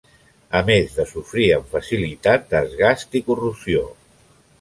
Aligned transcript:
A 0.59 0.59
més 0.69 0.95
de 0.99 1.03
sofrir 1.09 1.49
amb 1.57 1.67
facilitat 1.73 2.47
desgast 2.55 3.19
i 3.21 3.23
corrosió. 3.29 3.85